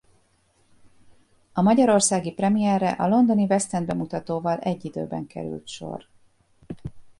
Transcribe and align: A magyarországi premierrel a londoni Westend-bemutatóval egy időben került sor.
A 1.53 1.61
magyarországi 1.61 2.31
premierrel 2.33 2.93
a 2.97 3.07
londoni 3.07 3.45
Westend-bemutatóval 3.49 4.59
egy 4.59 4.85
időben 4.85 5.27
került 5.27 5.67
sor. 5.67 6.07